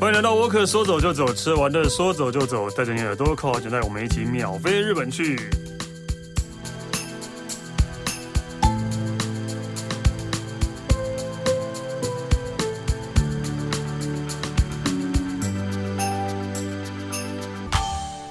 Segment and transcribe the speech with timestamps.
[0.00, 5.36] 欢迎来到沃克，说走就走，吃完的说走就走，带着你的耳朵扣好，就带我们一起秒飞日本去。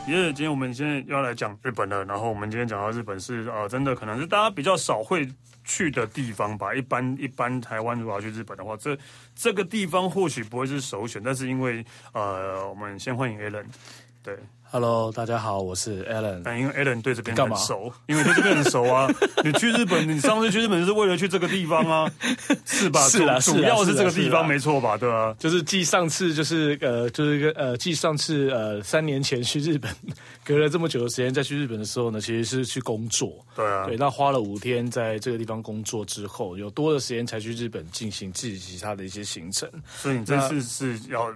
[0.07, 0.31] 耶！
[0.31, 5.27] 今天我们现在要来讲日本了，然后我们今天讲到日本是啊、真的可能是大家比较少会
[5.67, 6.73] 去的地方吧。
[6.73, 8.97] 一般一般台湾如果要去日本的话，这
[9.35, 13.65] 这个地方或许不会是首选，但是因为呃，我们先欢迎 Alan，
[14.23, 14.39] 对。
[14.69, 16.41] Hello，大家好，我是 Alan。
[16.43, 19.07] 但因为 Alan 对这边很熟，因为对这边很熟啊。
[19.41, 22.11] 你去日本，你上次去日本就是为了去这个地方啊，
[22.67, 23.07] 是吧？
[23.07, 24.97] 是啊，主要是这个地方没错吧？
[24.97, 29.89] 对啊，就是继上次就是呃，就是一个呃，继上次呃三年前去日本，
[30.43, 33.33] 隔了这么久的时间再去日本的时候呢，其实是去工作。
[33.55, 39.69] 对啊，对，那花了五天在这个地方工作之后，有多的时间才去日本进行自己其他的一些行程。
[39.95, 41.33] 所以你这次是要。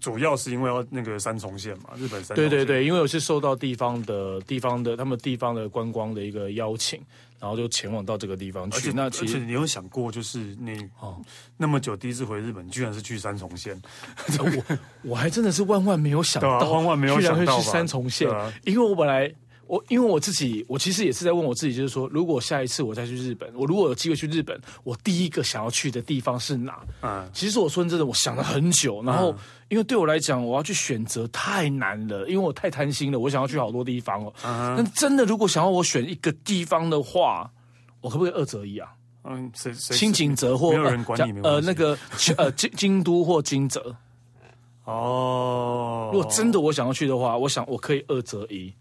[0.00, 2.36] 主要是因为要那个三重县嘛，日本三重。
[2.36, 7.00] 对对对，因为我是受到地方的地方的他们地方的观光的一个邀请，
[7.40, 8.76] 然后就前往到这个地方去。
[8.76, 11.20] 而且那其实而且你有想过，就是你哦
[11.56, 13.80] 那么久第一次回日本，居然是去三重县，
[14.38, 19.32] 我我还真的是万万没有想到，啊、万万没有想到会去三重县，啊、因为我本来。
[19.68, 26.80] 我因为我自己，我其实也是在问我自己，就是说，如果下一次我再去日本，我如果有机会去日本，我第一个想要去的地方是哪？
[27.02, 29.34] 嗯，其实我说真的，我想了很久，然后
[29.68, 34.32] 因为对我来讲，我要去选择太难了，因为我太贪心了，我想要去好多地方哦。
[34.42, 37.50] 嗯，但真的，如果想要我选一个地方的话，
[38.00, 38.88] 我可不可以二择一啊？
[39.24, 41.98] 嗯，谁谁轻井泽或没有人管你，呃，那个
[42.38, 43.94] 呃 京京都或金泽。
[44.84, 48.72] 哦，如果真的我想要去的话，我想我可以二择一。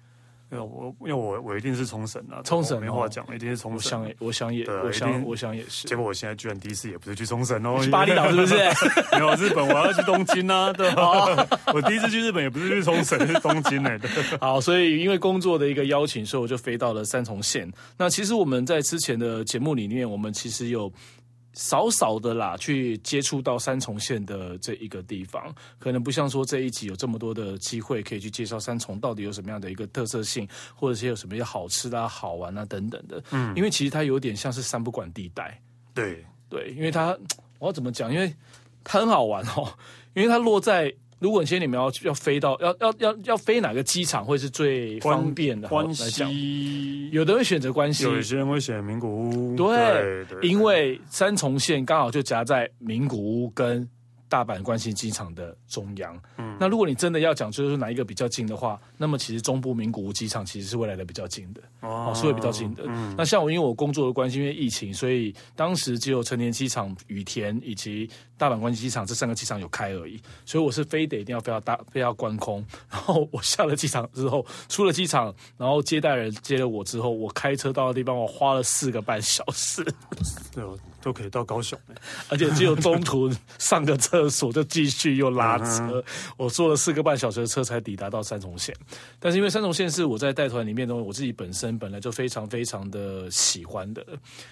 [0.49, 4.01] 因为我因为我我一定是冲绳啊，冲绳没话讲，一定是冲绳。
[4.01, 5.87] 我想我想也，我想我想也是。
[5.87, 8.55] 结果我现在居然第一次也不是去冲绳哦，去巴厘岛是不是？
[9.11, 11.47] 没有日本，我要去东京啊，对吧？
[11.73, 13.99] 我第一次去日本也不是去冲绳，是东京哎。
[14.39, 17.69] 好，所以因为工作的一个邀请，所以我就飞到了三重县。
[17.97, 20.91] 那其实我们在之前的节目里面，我们其实有。
[21.57, 33.21] 少少的啦，去接触到三重县的这一个地方，可能不像说这一集有这么多的机会可以去介绍三重到底有什么样的一个特色性，或者是有什么样好吃的啊、好玩啊等等的。
[33.31, 35.59] 嗯，因为其实它有点像是三不管地带。
[35.93, 37.17] 对对，因为它
[37.59, 38.13] 我要怎么讲？
[38.13, 38.31] 因为
[38.83, 39.73] 它很好玩哦，
[40.13, 40.93] 因为它落在。
[41.19, 45.67] 如果你现在你们要要飞到要要要要飞哪个机场会是最方便的？
[45.67, 49.55] 关西，有的人会选择关西，有些人会选名古屋。
[49.55, 53.89] 对，对对对，因为三重县刚好就夹在名古屋跟。
[54.29, 62.83] 大阪关西机场的中央，嗯，那如果你真的要讲，就是哪一个比较近的话，那么其实中部名古屋机场其实是未来的比较近的，哦，是会比较近的。
[62.87, 79.83] 嗯，那像我因为我工作的关系，因为疫情，所以当时只有成田机场、羽田以及大阪关西机场这三个机场有开而已，所以我是非得一定要飞到大飞到关空，然后我下了机场之后，出了机场，然后接待人接了我之后，我开车到的地方，我花了四个半小时。
[80.53, 80.63] 对
[81.07, 81.79] 都可以到高雄，
[82.27, 86.03] 而且只有中途上个厕所就继续又拉车，
[86.35, 88.75] 我坐了四个半小时的车才抵达到三重县。
[89.21, 94.05] 但是因为三重县是我在带团里面的我自己本身本来就非常非常的喜欢的，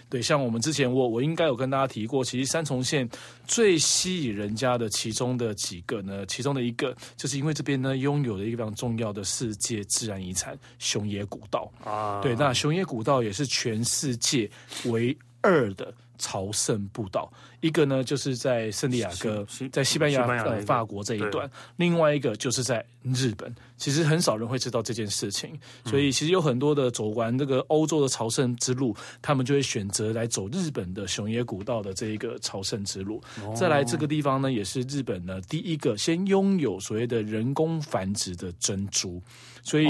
[0.10, 3.10] 对，像我们之前我我应该有跟大家提过，其实三重县
[3.46, 14.50] 最吸引人家的其中的几个呢，其中的一个就是因为这边呢拥有了一个非常重要的世界自然遗产熊野古道啊，对，那熊野古道也是全世界
[14.86, 15.94] 唯二的。
[16.18, 17.32] 朝圣步道，
[17.62, 23.54] 一个呢就是在圣地亚哥，在西班牙、呃法国这一段；另外一个就是在日本。
[23.78, 25.52] 其实很少人会知道这件事情，
[25.86, 33.22] 所以其实有很多的走完这个欧洲的朝圣之路，他们就会选择来走日本的熊野古道的这一个朝圣之路。
[33.54, 39.22] 再来这个地方呢，也是日本呢第一个先拥有所谓的人工繁殖的珍珠。
[39.62, 39.88] 所以，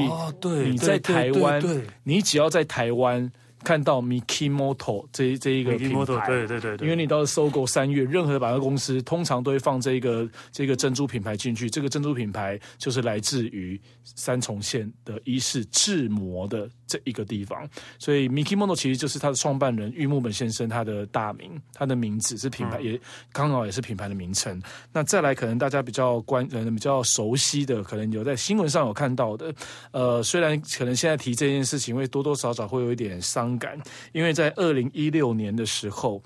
[0.72, 1.62] 你在台湾，
[2.04, 3.32] 你只要在台湾。
[3.66, 11.70] 看到 Mikimoto 这这一个品牌，对对对，因为你到搜狗三月，任何的百货公司通常都会放这个这个珍珠品牌进去。
[11.70, 17.68] 这个珍珠品牌就是来自于三重县的伊势智磨的这一个地方，
[17.98, 23.00] 所以 Miki Mono 其实就是他的创办人玉木本先生他的大名，他的名字是品牌，也
[23.32, 24.62] 刚好也是品牌的名称。
[24.94, 29.52] 那再来，可能大家比较关呃比较熟悉的，可能有在新闻上有看到的，
[29.92, 33.56] 呃，虽然可能现在提这件事情，会多多少少会有一点伤。
[33.58, 33.80] 感，
[34.12, 36.22] 因为在二零一六年的时候，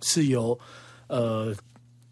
[0.00, 0.58] 是由
[1.06, 1.54] 呃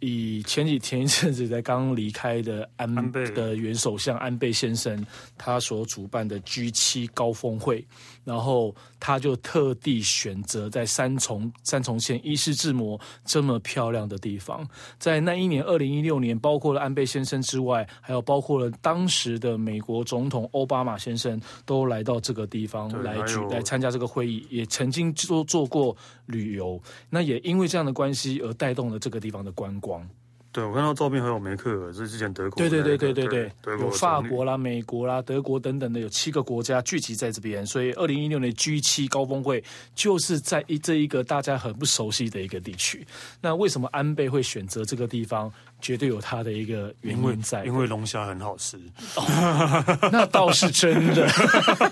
[0.01, 3.25] 以前几前一阵子才刚离开的安，倍。
[3.31, 5.05] 的原首相安倍先生，
[5.39, 7.85] 他所主办的 G 七高峰会，
[8.27, 14.69] 然后他就特地选择在三重三重县伊势志摩这么漂亮的地方，
[14.99, 25.97] 在那一年二零一六年，包括了安倍先生之外，还有包括了当时的美国总统奥巴马先生都来到这个地方来举来参加这个会议，也曾经做做过
[26.27, 30.05] 旅游，那也因为这样的关系而带动了这个地方的观光。
[30.57, 32.57] 对，我看到照片还有梅克尔，是之前德国。
[32.57, 39.63] 对对对对对对，对有法国啦、美国啦、德国等等的，有七个国家聚集在这边，所以二零一六年 G 七高峰会
[39.95, 43.07] 就是在一这一个大家很不熟悉的一个地区。
[43.43, 45.53] 那为什么安倍会选择这个地方？
[45.79, 48.79] 绝对有他的一个原因在，因为龙虾很好吃。
[49.15, 51.29] 哦，那倒是真的，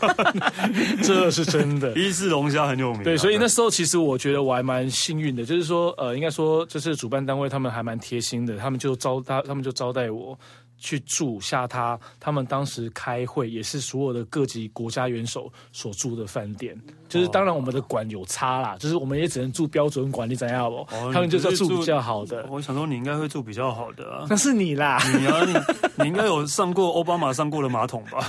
[1.04, 1.92] 这是真的。
[1.92, 10.38] 伊势龙虾很有名啊，对，所以那时候其实我觉得我还蛮幸运的，就是说，呃，应该说，就是主办单位他们还蛮贴心的，他们就招他，他们就招待我。
[10.84, 16.78] 去住下他，他们当时开会也是所有的各级国家元首所住的饭店，
[17.08, 20.76] 就是当然我们的馆有差啦，就是我们也只能住标准馆，你怎样不？
[20.94, 22.46] 哦、他们就是要住比较好的。
[22.50, 25.54] 我想说你应该会住比较好的啊，那是你啦，你啊，你
[26.02, 28.28] 你应该有上过奥巴马上过的马桶吧？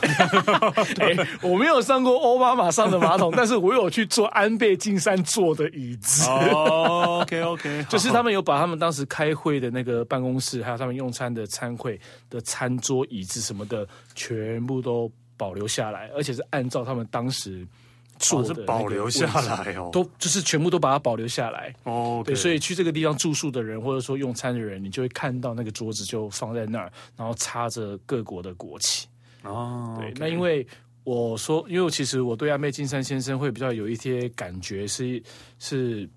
[0.96, 6.30] 对、欸，我没有上过奥巴马上的马桶， 但是我有去坐安倍晋三坐的椅子。
[6.30, 12.00] 哦，OK OK， 就是他们有把他们当时开会的那个办公室，还有他们用餐的餐会
[12.30, 17.68] 的餐桌、椅子什么的，全部都保留下来，而且是按照他们当时
[18.18, 22.22] 做的、哦、保留下来哦，都就是全部都把它保留下来哦。
[22.24, 29.06] Okay、对，所以去这个地方住宿的人，或者说用餐的人，你就会看到那个桌子就放在那儿，然后插着各国的国旗
[29.44, 29.98] 哦。
[30.00, 30.66] 对那因为
[31.04, 35.22] 我说，因为其实我对安倍晋三先生会比较有一些感觉是，
[35.60, 36.10] 是是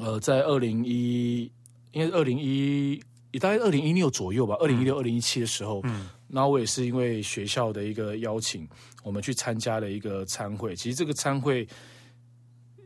[0.00, 1.50] 呃，在二零一，
[1.92, 3.00] 应该是二零一。
[3.38, 8.68] 大概二零一六左右吧，二零一六、二零一七的时候，嗯，然后我也是因为学校的一个邀请，
[9.02, 10.74] 我们去参加了一个参会。
[10.76, 11.66] 其实这个参会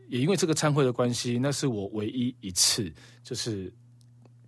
[0.09, 2.91] 也因为这个参会的关系，那是我唯一一次，
[3.23, 3.73] 就是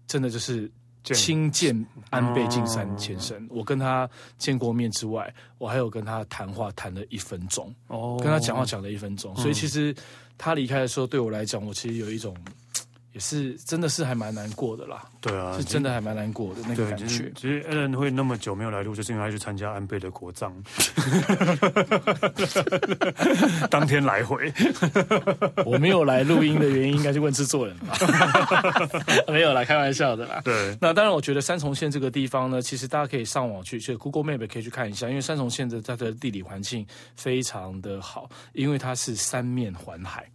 [0.08, 0.72] 真的就是
[1.04, 3.42] 亲见安倍晋三先生。
[3.46, 3.48] 哦。
[3.50, 9.36] 我跟他见过面之外，我还有跟他谈话谈了一分钟，哦，跟他讲话讲了一分钟。
[9.36, 9.96] 所以其实
[10.38, 12.36] 他离开的时候，对我来讲，我其实有一种。
[13.14, 15.04] 也是，真的是还蛮难过的啦。
[15.22, 17.32] 对啊，是真的还蛮难过的那个感觉。
[17.36, 20.52] 其实 Allen 会那么久没有来录，就是因为他去参加安倍的国葬，
[23.70, 24.52] 当天来回。
[25.64, 27.96] 我没有来录音的原因，应该是问制作人吧。
[29.30, 30.42] 没有啦，开玩笑的啦。
[30.44, 36.84] 对，那当然，我觉得三重县这个地方呢，其实大家可以上网去，去 Google Map 可以去看一下，因为三重县的它的地理环境
[37.16, 40.26] 非常的好，因为它是三面环海。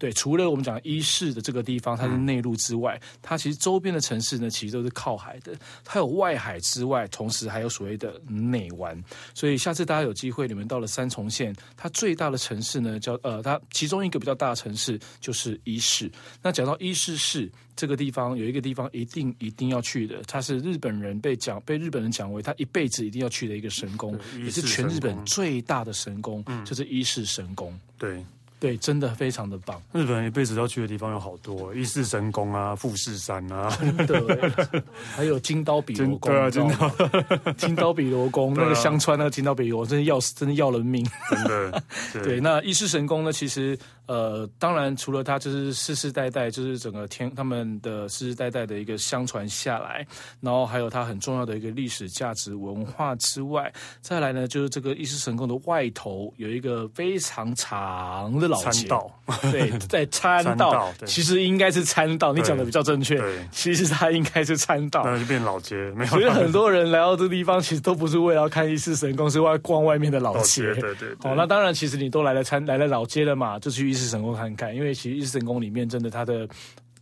[0.00, 5.52] 对，除了我们讲伊势的这个地方，它是内陆之外，它其实周边的城市呢，其实都是靠海的。
[5.84, 8.98] 它有外海之外，同时还有所谓的内湾。
[9.34, 16.10] 所以下次大家有机会，你们到了三重县，它最大的城市呢，叫呃，它其中一个比较大的城市就是伊势。
[16.42, 27.78] 那讲到伊势市这个地方，有一个地方一定一定要去的，它是日本人被讲被日本人讲为他一辈子一定要去的一个神宫，也是全日本最大的神宫，嗯、就是伊势神宫。
[27.98, 28.24] 对。
[28.60, 29.80] 对，真的非常的棒。
[29.92, 34.84] 日本人一辈子要去的地方有好多，伊势神宫啊，富士山啊，真的，
[35.16, 36.90] 还有金刀比罗宫，对啊，金刀
[37.56, 41.82] 金刀比罗宫 那个香川那个金刀比罗，真的要真的要人命，真的。
[42.12, 43.78] 对，对那伊势神宫呢，其实。
[44.06, 50.06] 呃，当然，除了它就是世世代代，就是整个天他们的世世代代的一个相传下来，
[50.40, 58.88] 然后还有它很重要的一个历史价值文化之外，再来呢，就是这个伊势神宫的外头有一个非常长的老街。
[58.88, 59.08] 道，
[59.52, 66.10] 对，在参道，道其实应该是参道，你讲的比较正确，对，其实它应该是参道，那就变老街，没有。
[66.10, 71.08] 所以很多人来到这个地方，其实都不是为了要看伊势神宫，是为了逛外面的老街，对，对对。
[71.20, 74.04] 好，那当然，其实你都来了参来了老街了嘛，就去伊势。
[74.04, 76.48] 伊势神宫看看，因为其实伊势神宫里面真的它的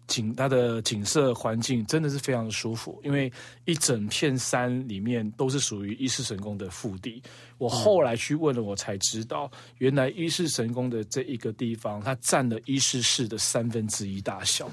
[0.08, 3.32] 景、它的景色环境真的是非常的舒服，因为
[3.66, 7.22] 一整片山里面都是属于伊势神宫的腹地。
[7.56, 14.68] 我后来去问了，我才知道，原来伊势神宫的这一个地方，它占了伊势市的三分之一大小，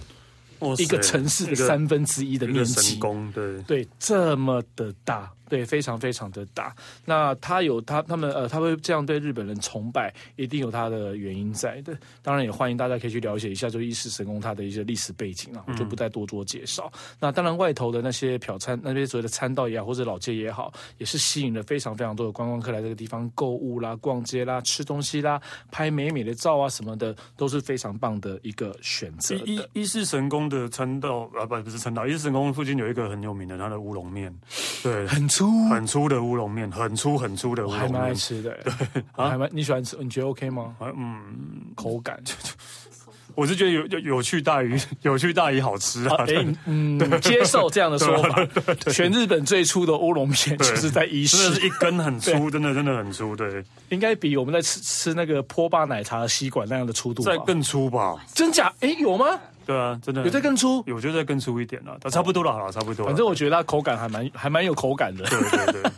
[0.79, 2.97] 一个城市的三分之一的面积。
[2.97, 5.31] 宫对对，这么的大。
[5.47, 6.75] 对，非常非常的大。
[7.05, 11.97] 那他有他他们呃，他会这样对日本人崇拜，一定有他的原因在的。
[12.21, 16.91] 当然也欢迎大家可以去了解一下，就伊势神宫它的一些历史背景啊，我就不再多做介绍。
[16.93, 29.35] 嗯、那当然外头的那些朴参那些所谓的参道也好，或者老街也好，也是吸引了非常非常多的观光客来这个地方购物啦、逛街啦、吃东西啦、拍美美的照啊什么的，都是非常棒的一个选择。
[29.45, 34.33] 伊伊势神宫的参道啊，不不是参道，伊势神宫附近有一个很有名的它的乌龙面，
[34.81, 38.57] 对，很粗很粗的乌龙面，很粗很粗的乌龙面，还蛮爱吃的。
[38.63, 39.97] 对，还蛮你喜欢吃？
[39.99, 40.73] 你觉得 OK 吗？
[40.81, 41.21] 嗯，
[41.75, 42.17] 口感。
[43.33, 46.23] 我是觉得有有有趣大于 有趣大于好吃啊！
[46.25, 48.45] 哎，嗯， 接受这样的说法。
[48.93, 53.35] 全日本最粗的乌龙面就是在伊势，真的是一根很粗，真的真的很粗。
[53.35, 58.15] 对，应该比我们在吃吃那个波霸奶茶的吸管那样的粗度，再更粗吧？
[58.33, 58.71] 真假？
[58.79, 59.37] 哎，有吗？
[59.65, 60.23] 对啊，真的。
[60.23, 63.05] 有在更粗，有就再更粗一点了，差不多了，好了，差不多。
[63.05, 65.23] 反正我觉得它口感还蛮还蛮有口感的。
[65.25, 65.91] 对对对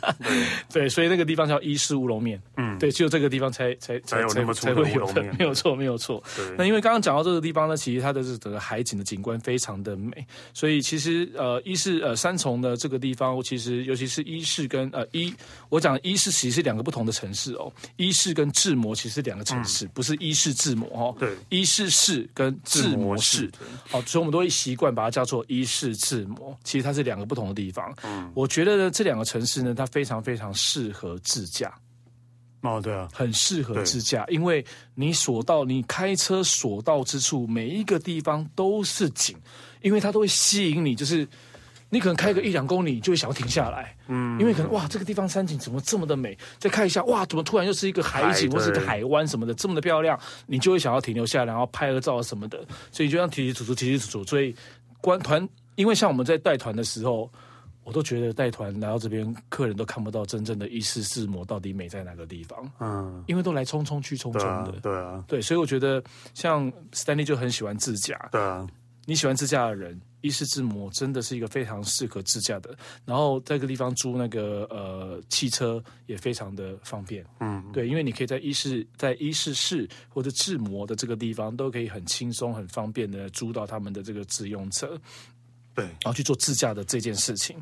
[0.72, 2.40] 对，所以那个地方叫伊势乌龙面。
[2.56, 6.22] 嗯，对，只有这个地方才才才有那么粗的乌龙面， 没有错，没有错。
[6.56, 15.32] 那因为刚刚讲到这个地方呢，其实它的这整个海景的景观非常的美，所以其实呃伊势呃三重的这个地方，其实尤其是伊势跟呃伊，
[15.68, 21.16] 我讲伊势其实是两个不同的城市哦，伊势跟智摩其实是两个城市，不是伊势智摩哦。
[21.18, 23.50] 对，伊势市跟智摩市，
[23.88, 24.38] 好，所以我们都。
[24.38, 27.92] 会习惯把它叫做伊势志摩，其实它是两个不同的地方。
[28.04, 31.74] 嗯，我觉得呢，这两个城市呢，它非常非常适合自驾。
[32.60, 39.36] 哦，对啊，很适合自驾，因为你所到你开车所到之处，每一个地方都是景，
[39.82, 41.26] 因为它都会吸引你，就是。
[41.90, 46.36] 你可能开个一两公里，就会想要停下来，嗯，因为可能哇，这个地方山景怎么这么的美？
[46.58, 52.58] 再看一下，哇，怎么突然又是一个海景，或是一个海湾什么的，这么的漂亮，你就会想要停留下来，然后拍个照什么的。
[52.92, 54.24] 所以就这样提提楚楚，提提楚楚。
[54.24, 54.54] 所以，
[55.00, 57.30] 观团，因为像我们在带团的时候，
[57.84, 66.02] 我都觉得带团来到这边，客人都看不到真正的伊势志摩到底美在哪个地方，嗯，因为都来匆匆去匆匆的，对啊，对，所以我觉得
[66.34, 68.66] 像 Stanley 就很喜欢自驾，对啊，
[69.06, 69.98] 你喜欢自驾的人。
[70.20, 85.00] 伊势志摩真的是一个非常适合自驾的，然后在这个地方租那个呃汽车也非常的方便，嗯，对，因为你可以在伊势在伊势市或者志摩的这个地方都可以很轻松很方便的租到他们的这个自用车，
[85.78, 87.56] 对，然后去做自驾的这件事情，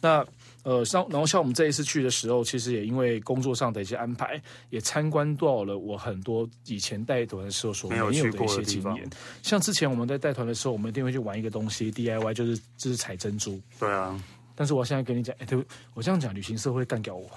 [0.00, 0.24] 那。
[0.66, 9.08] 呃，像然后像我们这一次去的时候，其实也因为工作上的一些安排，也参观到了我很多以前带团的时候所没有的一些经验。
[9.44, 13.60] 像之前我们在带团的时候，我们一定会去玩一个东西，DIY，就是就是采珍珠。
[13.78, 14.20] 对啊。
[14.56, 15.56] 但是我现在跟你讲，哎，对，
[15.94, 17.30] 我这样讲，旅行社会干掉我。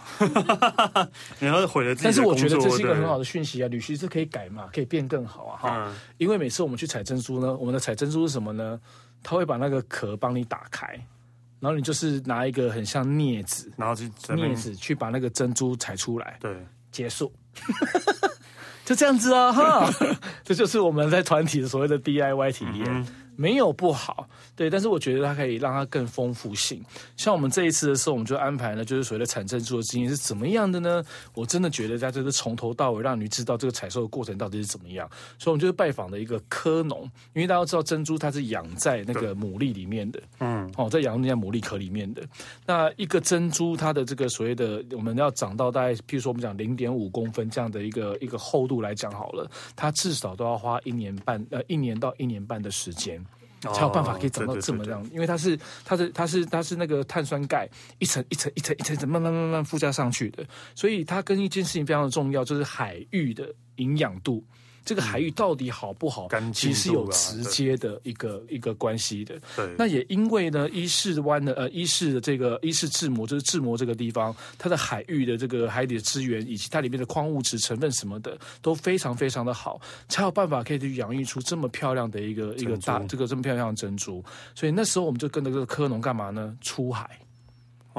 [1.37, 1.93] 然后毁了。
[2.01, 5.85] 但是我觉得这是一个很好的讯息啊，旅行社可以改嘛，可以变更好啊，哈。
[5.87, 5.95] 嗯。
[6.17, 8.79] 因为每次我们去采珍珠呢，我们的采珍珠是什么呢？
[9.23, 10.87] 他会把那个壳帮你打开。
[11.59, 16.55] 然后你就是拿一个很像镊子，然后去镊子去把那个珍珠采出来，对，
[16.89, 17.29] 结束，
[18.85, 19.89] 就这样子啊，哈，
[20.43, 22.85] 这就是我们在团体所谓的 DIY 体验。
[22.87, 23.05] 嗯
[23.39, 26.83] 没有不好，对，但是我觉得它可以让它更丰富性。
[27.15, 31.01] 像我们这一次的时候，我们就安排了，就是所谓的产珍珠的经验是怎么样的呢？
[31.33, 35.09] 我真的觉得在这是从头到尾让你知道这个采收的过程到底是怎么样。
[35.37, 37.03] 所以，我们就是拜访了一个科农，
[37.33, 42.21] 因为大家都知道珍珠它是养在那个牡蛎里面的，嗯，哦，在养在牡蛎壳里面的。
[42.65, 53.23] 那一个珍珠，它的这个所谓的我们要长到大概，譬如说我们讲零点五公分这样的一个一个厚度来讲好了，它至少都要花一年半，呃，一年到一年半的时间。
[53.61, 64.43] 才有办法可以长到这么样，因为它是它是它是它是那个碳酸钙一层一层一层一层一层慢慢慢慢附加上去的，所以它跟一件事情非常的重要，就是海域的营养度。
[64.83, 66.27] 这个海域到底好不好？
[66.31, 69.39] 嗯、其实有直接的一个一个关系的。
[69.55, 69.75] 对。
[69.77, 84.23] 那也因为呢，伊势湾的呃，伊势的这个伊势志摩，就是志摩这个地方，它的海域的这个海底的资源以及它里面的矿物质成分什么的都非常非常的好，才有办法可以去养育出这么漂亮的一个一个大这个这么漂亮的珍珠。
[84.55, 86.55] 所以那时候我们就跟着这个科农干嘛呢？
[86.61, 87.09] 出海。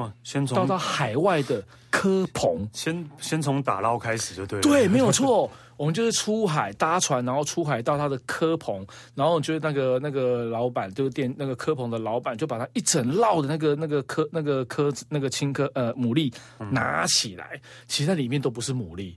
[0.01, 0.13] 哇！
[0.23, 4.61] 先从到到海外的科棚，先先从打捞开始就对了。
[4.63, 5.49] 对，没有错。
[5.77, 16.31] 我们就是出海搭船，然后出海到他的科棚，然后就是那个那个老板，就是店那个科棚的老板，就把他一整捞的那个那个科那个科那个青科呃牡蛎
[16.69, 19.15] 拿起来，其实那里面都不是牡蛎，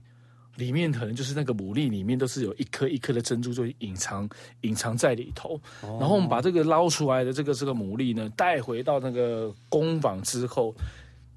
[0.55, 4.29] 里面可能就是那个牡蛎里面都是有一颗一颗的珍珠，就隐藏
[4.61, 5.59] 隐藏在里头。
[5.81, 10.73] 然后我们把这个捞出来的这个这个牡蛎呢，带回到那个工坊之后。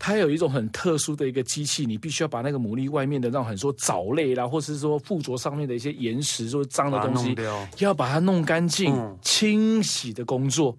[0.01, 7.35] 它有一种很特殊的一个机器，你必须要把那个牡蛎外面的那种很多藻类啦，或者是说附着上面的一些岩石，说脏的东西，
[7.79, 10.79] 要把它弄干净、嗯、清洗的工作，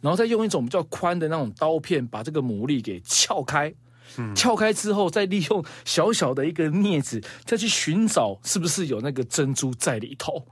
[0.00, 3.70] 然后再用一种比较宽的那种刀片把这个牡蛎给撬开，
[4.16, 10.44] 嗯，撬开之后再利用小小的一个镊子再去寻找是不是有那个珍珠在里头。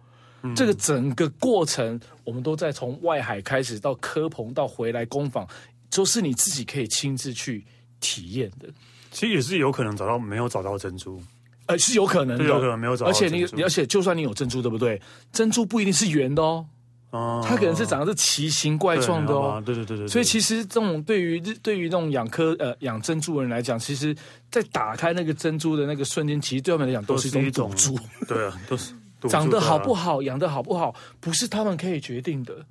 [0.43, 5.47] 嗯、这个整个过程，我们都在从外海开始到科棚到回来工坊，
[5.89, 7.65] 都是你自己可以亲自去
[8.01, 8.69] 体验的。
[9.13, 11.23] 其实也是有可能找到没有找到珍珠。
[11.67, 13.11] 呃，是有可能的，有可能没有找到。
[13.13, 15.01] 而且你，而且就算你有珍珠，对不对？
[15.33, 16.67] 珍珠不一定是圆的哦，
[17.13, 19.63] 哦，它可能是长得是奇形怪状的哦。
[19.65, 20.09] 对对对对。
[20.09, 24.17] 所以其实这种对于对于那种养科呃养珍珠的人来讲，其实，
[24.51, 27.99] 在打开那个珍珠的那个瞬间，其实对他们来讲都是一种赌注。
[28.27, 28.95] 对啊， 都是
[29.29, 32.65] 长得好不好，养的好不好，不是他们可以决定的。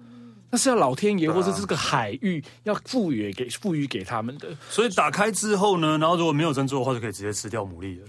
[0.49, 4.49] 那是要老天爷或者这个海域要赋予给赋予给他们的。
[4.69, 8.07] 所以打开之后呢，然后如果没有珍珠的话，就可以直接吃掉牡蛎了。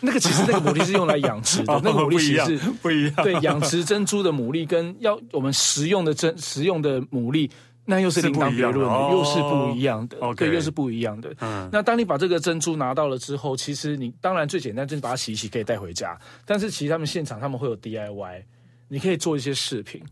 [0.00, 3.14] 那个其实那个牡蛎是用来养殖的， 那个牡蛎其实是不一样。
[3.16, 7.50] 对，养殖珍珠的牡蛎跟要我们食用的珍食用的牡蛎，
[7.86, 10.16] 那又是另当别论的，又是不一样的。
[10.36, 11.34] 对，又是不一样的。
[11.40, 11.68] 嗯。
[11.72, 16.18] 那当你把这个珍珠拿到了之后，其实你当然最简单就是把它洗一洗，可以带回家。
[16.44, 18.42] 但是其实他们现场他们会有 DIY，
[18.88, 20.02] 你可以做一些饰品。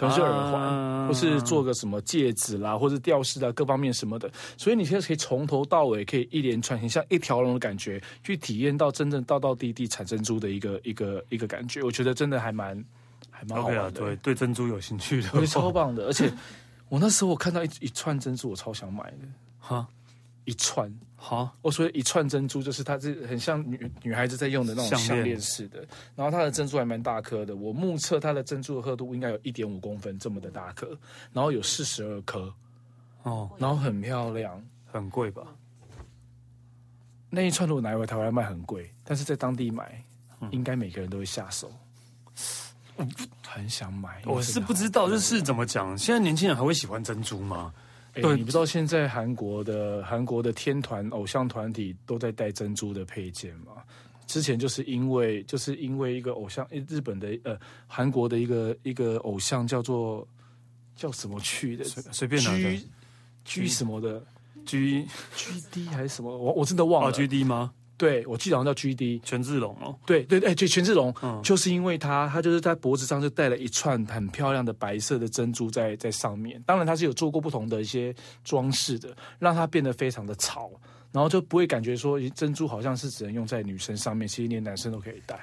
[0.00, 4.30] 可能是耳环，啊、或是做个什么戒指啦，或者吊饰啊，各方面什么的。
[4.56, 11.82] 所以你现在可以从头到尾，可以一连串，很像一条龙的感觉，去体验到真正道道地地产珍珠的一个一个一个感觉。
[11.82, 12.82] 我觉得真的还蛮
[13.30, 13.90] 还蛮好玩的。
[13.90, 16.06] 对，对珍珠有兴趣的，我觉得超棒的。
[16.06, 16.32] 而且
[16.88, 19.28] 我那时候我看到一一串珍珠，我超想买的。
[19.58, 19.86] 哈。
[20.44, 20.92] 一串。
[21.16, 25.38] 好，我说一串珍珠，就是它是很像女女孩子在用的那种项链。
[25.38, 30.98] 式的，然后它的珍珠还蛮大颗的，我目测它的珍珠的厚度应该有一点五公分这么的大颗，
[31.32, 32.52] 然后有四十二颗，
[33.24, 35.42] 哦，然后很漂亮，很贵吧？
[37.28, 40.02] 那一串如果拿回台湾卖很贵，但是在当地买，
[40.50, 41.70] 应该每个人都会下手，
[42.96, 43.06] 嗯，
[43.46, 44.22] 很想买。
[44.24, 47.74] 我是不知道，就是怎么讲，现在年轻人还会喜欢珍珠吗？
[48.20, 53.82] 欸、对，你不知道现在韩国的韩国的天团偶像团体都在戴珍珠的配件吗？
[54.26, 57.58] 之前就是因为就是因为一个偶像，日本的呃
[57.88, 60.26] 韩国的一个一个偶像叫做
[60.94, 62.80] 叫什么去的，随随便拿的
[63.44, 64.22] G 什么的
[64.64, 67.72] G G D 还是什么，我我真的忘了、啊、G D 吗？
[68.00, 76.58] 对，我记得好像叫 G D 权志龙哦，对对对，就权志龙，嗯，就是因为他，他就是在脖子上就戴了一串很漂亮的白色的珍珠在在上面。
[76.64, 80.70] 当然，他是有做过不同的一些装饰的，让它变得非常的潮，
[81.12, 85.38] 然后就不会感觉说珍珠好像是只能用在女生上面，其实连男生都可以戴。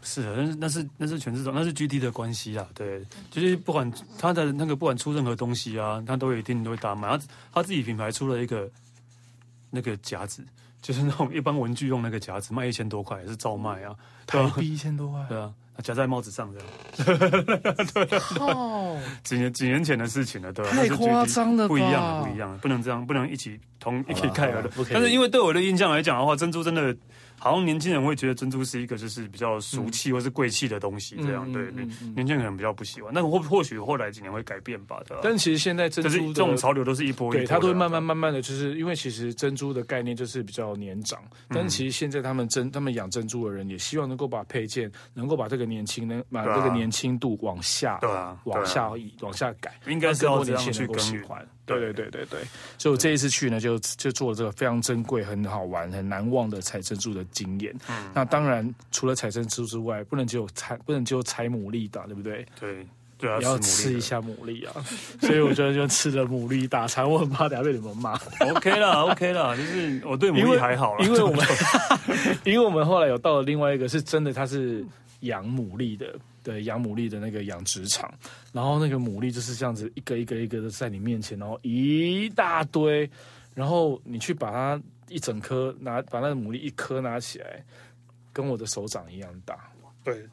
[0.00, 2.68] 是的，但是那是那是权志龙，那是 G D 的关系啊。
[2.72, 7.18] 对，就是不管他的那个不管出任何东西啊，他都一定都会打满。
[7.18, 8.70] 他他自己品牌出了一个
[9.70, 10.44] 那个夹子。
[10.86, 13.92] 就是那种一般文具用那个夹子，卖一千多块，也是照卖啊，
[14.24, 16.60] 台币一千多块，对啊，夹在帽子上这
[17.12, 17.18] 样，
[17.92, 20.70] 对，哦，几年几年前的事情了，对吧？
[20.70, 24.70] 太夸张了，不一样，不一样，不能这样，不能一起同一起盖了的。
[24.92, 26.96] 但是因为对我的印象来讲的话，珍珠真的。
[27.38, 33.12] 好像年轻人会觉得珍珠是一个就是比较俗气或是贵气的东西，这样、嗯、对对，年轻人可能比较不喜欢。
[33.12, 35.20] 那或或许后来几年会改变吧，对吧？
[35.22, 51.46] 但其实现在珍珠这种潮流都是一波一波，对，它都会慢慢慢慢的就是因为其实珍珠的概念就是比较年长，但其实现在他们珍他们养珍珠的人也希望能够把配件能够把这个年轻能把这个年轻度往下对啊往下往下改，应该是要这样去更换。
[51.66, 52.40] 对对对对对，
[52.78, 57.74] 所以我这一次去呢，就就做了这个非常珍贵、很好玩、很难忘的采珍珠的经验。
[57.88, 62.46] 嗯，那当然除了采珍珠之外，不能只有采，不能只有采牡蛎的，对不对？
[62.60, 62.86] 对
[63.18, 64.84] 对啊，要吃一下牡蛎啊！
[65.20, 68.12] 所以我觉得就吃了牡蛎大餐，我很怕等下被你们骂。
[68.40, 71.46] OK 啦， OK 啦，就是我对牡蛎还好了，因为我们
[72.44, 74.84] 因为我们后来有到了另外一个是真的，它是
[75.20, 76.14] 养牡蛎的。
[76.46, 78.08] 对，养牡蛎的那个养殖场，
[78.52, 83.10] 然后那个牡蛎就是这样子，一个一个一个的在你面前，然后一大堆，
[83.52, 87.64] 然后你去把它一整颗拿，把那个牡蛎一颗拿起来，
[88.32, 89.58] 跟我的手掌一样大。
[90.04, 90.24] 对，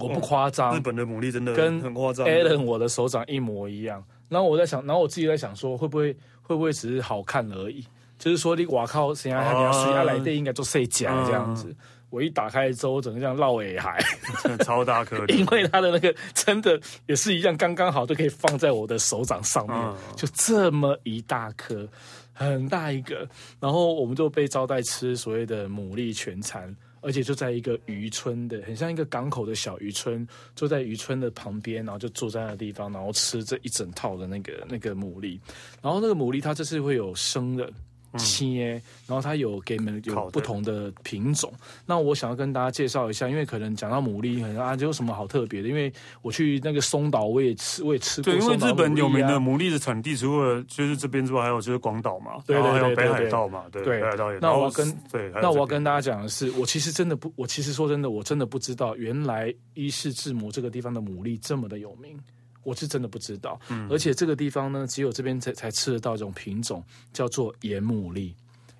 [0.00, 4.04] 我不夸张，日本的牡蛎真的跟很夸张，Allen 我的手掌一模一样。
[4.28, 7.86] 然后我在想，然后我自己在想说，会不会会不会只是好看而已？
[8.18, 9.52] 就是说你哇靠，谁啊？
[9.52, 11.72] 你要水下来电应该做碎甲这样子。
[12.10, 14.02] 我一打开之后，整个像绕尾海，
[14.64, 15.36] 超大颗粒。
[15.38, 21.86] 因为它的那个真的也是一样，刚刚好就可以放在我的手掌上面，嗯、就这么一大颗，
[22.32, 23.28] 很大一个。
[23.60, 35.38] 然后我们就被招待吃所谓的牡蛎全餐，而且就在一个渔村的，很像一个港口的小渔村，坐在渔村的旁边，然后就坐在那个地方，然后吃这一整套的那个那个牡蛎。
[35.82, 37.70] 然后那个牡蛎它这是会有生的。
[38.16, 41.52] 切，然后它有给你们有不同的品种。
[41.84, 45.68] 那我想要跟大家介绍一下，因为可能讲到牡蛎，可能啊，就有什么好特别的？
[45.68, 45.92] 因为
[46.22, 48.32] 我去那个松岛，我也吃，我也吃过。
[48.32, 54.38] 对，因为日本有名的牡蛎的产地，除了就是这边之外，还有就是广岛嘛，对对对，还有北海道嘛，对，北海道也。
[54.40, 62.18] 那我要跟对，那我要跟大家讲的是，我其实真的不，我其实说真的，我真的不知道，原来伊势志摩这个地方的牡蛎这么的有名。
[62.62, 68.34] 我是真的不知道，嗯、而且这个地方呢，只有这边才才吃得到一种品种，叫做盐牡蛎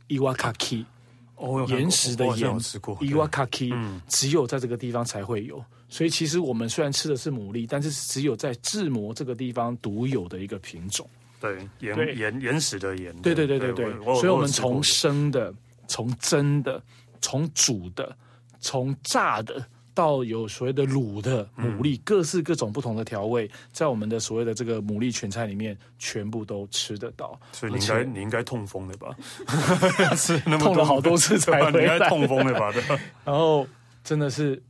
[0.09, 0.85] ，Iwakaki，
[1.37, 5.65] 哦，岩石的岩，Iwakaki，只有在这个地方才会有。
[5.89, 11.09] 所以其实我们虽然吃的是牡蛎，但是只有在志摩这个地方独有的一个品种。
[11.41, 13.15] 对，岩岩岩石的岩。
[13.23, 14.05] 对对对对对，对。
[14.17, 15.55] 所以我们从生的，
[15.87, 16.83] 从蒸的，
[17.23, 18.15] 从煮的，
[18.61, 19.65] 从炸的。
[19.99, 27.37] 到有所谓的卤的牡蛎，各式各种不同的调味，在我们的所谓的这个牡蛎全菜里面，全部都吃得到。
[27.51, 29.09] 所以你应该你应该痛风了吧？
[30.15, 31.81] 是痛了好多次才回 来。
[31.81, 32.71] 你应该痛风了吧？
[32.71, 32.81] 对。
[33.27, 33.67] 然后
[34.05, 34.63] 真的是，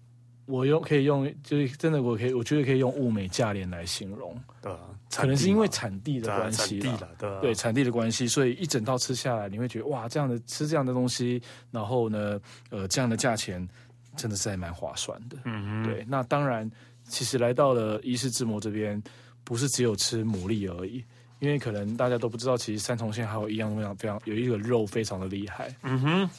[0.47, 4.35] 我用可以用，就是真的我可以，我觉得可以用物美价廉来形容。
[4.62, 4.73] 对，
[5.14, 13.69] 可能是因为产地的关系，对对，产地的关系，所以一整套吃下来，你会觉得哇，这样的吃这样的东西，然后呢，呃，这样的价钱。
[14.18, 16.04] 真的是还蛮划算的，嗯哼，对。
[16.07, 16.70] 那当然，
[17.04, 19.02] 其实来到了伊势志摩这边，
[19.44, 21.02] 不是只有吃牡蛎而已，
[21.38, 26.31] 因为可能大家都不知道，其实三重县还有一样非常非常有一个肉非常的厉害，嗯哼，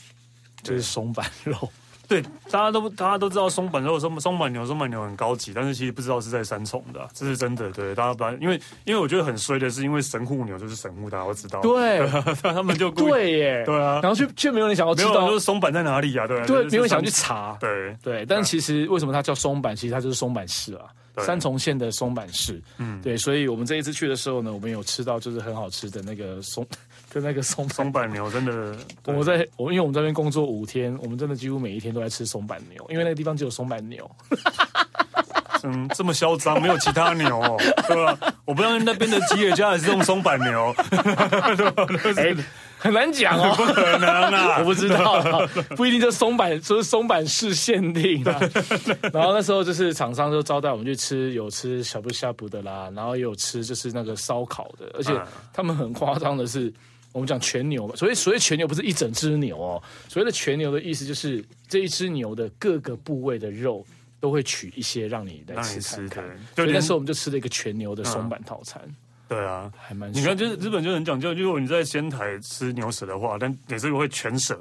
[0.62, 1.58] 就是松板肉。
[2.10, 7.72] 对，大家都大家都知道松板肉、松松板牛、松板牛很高级，但是其实不知道是在三重的，这是真的。
[7.72, 11.62] 对，大家不然因为因为我觉得很衰的是，因为神户牛就是神户，大家都知道。
[11.62, 12.06] 对，
[12.42, 16.26] 他们就对耶，对啊，然后却却没有人想要知道，就是松板在哪里呀？
[16.26, 17.56] 对，对，没有人想去查。
[17.60, 19.76] 对对，但其实为什么它叫松板？
[19.76, 20.86] 其实它就是松板市啊，
[21.20, 22.60] 三重县的松板市。
[22.80, 26.66] 嗯，对，所以我们这一次去的时候呢，我们有吃到就是很好吃的那个松。
[27.10, 34.10] 就那个松松板牛真的，我在我因为我们这边工作五天，我们真的几乎每一天都在吃松板牛，因为那个地方只有松板牛。
[35.62, 37.58] 嗯，这么嚣张，没有其他牛，哦，
[37.90, 38.18] 对吧？
[38.46, 40.74] 我不知道那边的吉野家也是用松板牛，
[42.16, 42.34] 哎，
[42.78, 45.46] 很难讲哦， 不可能啊，我不知道，
[45.76, 48.24] 不一定就松板，说是松板市限定。
[49.12, 55.12] 然后那时候就是厂商就招待我们去吃，有吃小布呷布的啦，然后也有吃就是那个烧烤的，而且
[55.52, 56.74] 他们很夸张的是。
[57.12, 63.86] 我们讲全牛嘛，所以所谓全牛不是一整只牛哦，所谓的全牛的意思就是这一只牛的各个部位的肉
[64.20, 66.40] 都会取一些让你来吃看看。
[66.56, 68.82] 所以那时候我们就吃了一个全牛的松板套餐。
[69.30, 70.12] 对啊，还蛮。
[70.12, 74.58] 你看，就是日本就很讲究，如果你在仙台吃牛舌的话，但也是会全舌，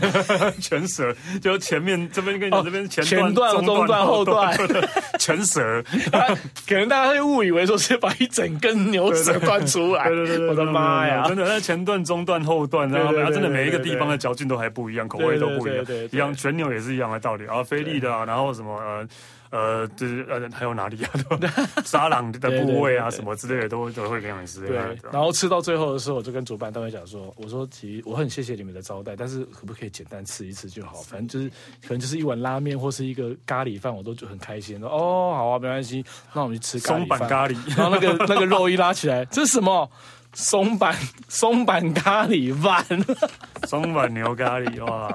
[0.62, 4.56] 全舌，就前面这边跟你讲这边前段、中段、后段，
[5.20, 5.84] 全舌。
[6.66, 10.08] 可能大家会误以为说是把一整根牛舌端出来。
[10.08, 11.28] 对对对，我的妈呀！
[11.28, 15.84] 真的，那前段、中段、后段，然后它真的每一个地方的嚼劲都还不一样，口味都不一样。
[16.12, 17.46] 一样全牛也是一样的道理。
[17.46, 19.06] 啊菲力的啊，然后什么呃。
[19.50, 21.10] 呃，就是呃，还有哪里啊？
[21.40, 21.48] 对
[21.84, 24.66] 沙朗的部位啊，什么之类的，都都会给你吃。
[24.66, 24.76] 对，
[25.10, 30.94] 然后吃到最后的时候，我就跟主办单位讲说：“我说，其实我很谢谢你们的招待，但是可不可以简单吃一次就好？
[31.02, 31.48] 反正就是
[31.82, 34.78] 可能就是一碗拉面或是一个咖喱饭，我都就很开心。
[34.80, 36.98] 说哦，好啊，没关系，那我们去吃咖喱。
[36.98, 39.90] 松板咖喱，然后那个那个肉一拉起来，这是什么？
[40.34, 40.94] 松板
[41.28, 42.84] 松板咖喱饭，
[43.66, 45.10] 松板牛咖喱哇！”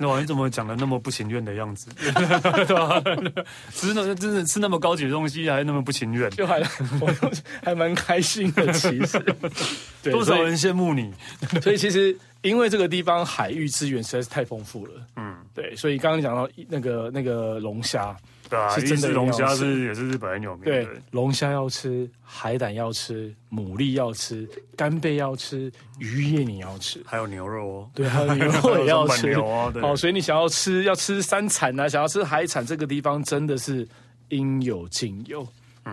[0.02, 1.90] 那你怎么讲的那么不情愿的样子？
[2.00, 3.02] 对吧？
[3.70, 6.58] 吃那真的吃那么高级的东西，还那么不情愿，就还
[7.00, 7.12] 我
[7.62, 8.72] 还蛮开心的。
[8.72, 9.18] 其实，
[10.02, 11.12] 对，多少人羡慕你。
[11.60, 14.92] 所以其实因为这个地方海域资源实在是太丰富了。
[15.16, 15.76] 嗯，对。
[15.76, 18.16] 所以刚刚讲到那个那个龙虾。
[18.50, 20.84] 对啊，是真的龙虾是也是日本很有名的。
[20.84, 27.90] 对，龙虾要吃，海胆要吃，牡蛎要吃，干贝要吃，鱼叶你要吃，还有牛肉哦。
[27.94, 29.72] 对，还有牛肉也要吃哦。
[29.80, 33.86] 哦，所以你想要吃要吃山产啊，想要吃海产，这个地方真的是
[34.30, 35.46] 应有尽有。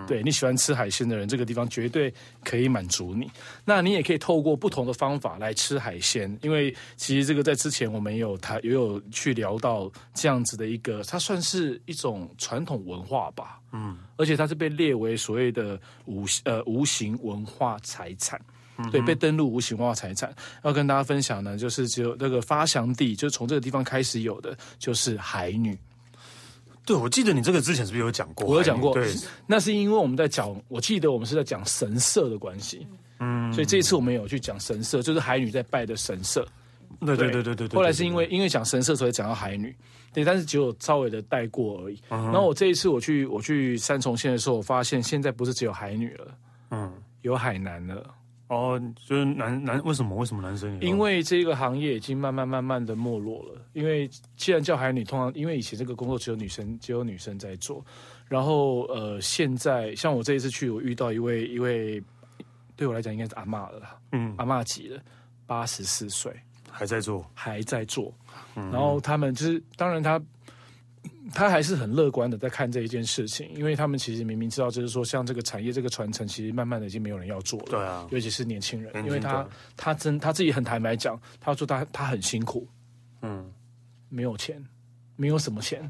[0.07, 3.29] 对，你喜欢吃海鲜的人，这个地方绝对可以满足你。
[3.65, 13.59] 那你也可以透过不同的方法来吃海鲜，因为其实这个在之前我们也有他也有去聊到这样子的一个，它算是一种传统文化吧。
[13.71, 18.39] 嗯，而且它是被列为所谓的无呃无形文化财产，
[18.91, 20.33] 对，被登录无形文化财产。
[20.63, 25.77] 要跟大家分享呢，就是只有那个发祥地，就是从这个地方开始有的，就是海女。
[26.87, 28.47] 对，我记得你这个之前是不是有讲过？
[28.47, 29.13] 我有讲过，对，
[29.45, 32.87] 那是因为我们在讲，我记得我们是在讲神社的关系，
[33.19, 36.47] 嗯，所以这一次我们有去讲神社，就是海女在拜的神社。
[37.01, 37.67] 对对对对对。
[37.75, 39.75] 后来是因为因为讲神社，所以讲到海女，
[40.13, 42.01] 对，但是只有稍微的带过而已。
[42.09, 46.27] 然后我这一次我去我去三重县的时候，我发现现在不是只有海女了，
[46.71, 48.03] 嗯，有海男了。
[48.47, 50.87] 哦，就是男男为什么为什么男生也？
[50.87, 53.61] 因为这个行业已经慢慢慢慢的没落了。
[53.73, 57.85] 因为既然叫海女，通常因为以前这个工作只有女生只有女生在做，
[58.27, 62.01] 然后呃，现在像我这一次去，我遇到一位一位，
[62.75, 63.81] 对我来讲应该是阿嬷了，
[64.13, 65.01] 嗯，阿嬷级的，
[65.45, 66.33] 八十四岁
[66.71, 68.13] 还在做，还在做，
[68.55, 70.21] 嗯、然后他们就是当然他。
[71.33, 77.65] 他还是很乐观的在看这一件事情，因为他们其实明明知道，就是说像这个产业这个传承，其实慢慢的已经没有人要做了。
[77.69, 82.67] 对啊，尤其是年轻人，因为他他真他自己很坦白讲，他说他他很辛苦，
[83.21, 83.51] 嗯，
[84.09, 84.63] 没有钱，
[85.15, 85.89] 没有什么钱，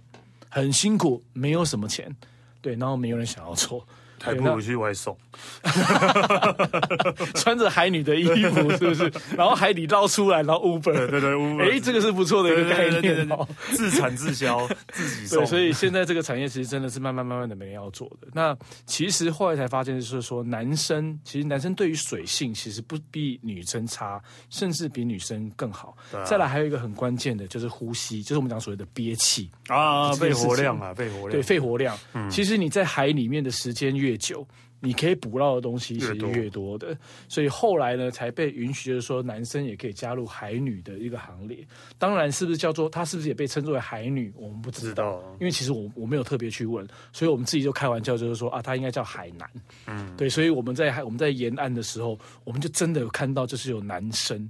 [0.50, 2.16] 很辛苦，没有什么钱，
[2.62, 3.86] 对，然后没有人想要做。
[4.22, 5.18] 还不如去外送，
[7.36, 9.12] 穿着海女的衣服是不是？
[9.38, 15.40] 然后海底捞出来，然后 Uber，对对对，Uber，哎，这个是不错的一个概念哦，自产自销， 自己送。
[15.40, 18.28] 对，所以现在这个产业其实真的是慢慢慢慢的没人要做的。
[18.34, 25.96] 那其实后来才发现，就是说男生其实男生对于水性其实不比女生差，甚至比女生更好。
[26.12, 31.98] 啊、再来还有一个很关键的就是呼吸，就是我们讲所谓的憋气啊，肺活量啊，肺活量，对，肺活量。
[32.14, 34.48] 嗯，其实你在海里面的时间越越久，
[34.80, 41.58] 你可以捕捞的东西是越多的，所以后来呢，才被允许，就是说男生也可以加入海女的一个行列。
[41.98, 49.50] 当然，是不是叫做他是不是也被称作为海女，我们不知道，因为其实我我没有特别去问，所以我们自己就开玩笑，就是说啊，他应该叫海男。
[49.88, 54.50] 嗯，对，所以我们在海我们在沿岸的时候，我们就真的有看到，就是有男生。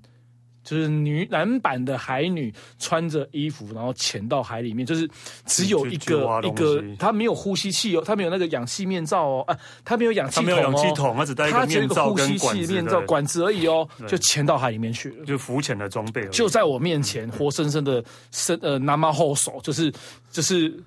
[0.67, 5.09] 就是女男版的海女穿着衣服，然后潜到海里面，就是
[5.45, 19.89] 只有一个一个，他没有呼吸器哦，他没有那个氧气面罩哦，啊，他没有氧气筒哦，他只带一个面罩跟呼吸器面罩管子而已哦，就潜到海里面去了，就浮潜的装备，就在我面前活生生的生呃拿马后手，就是
[20.29, 20.83] 就是。